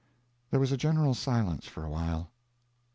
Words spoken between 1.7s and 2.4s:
a while.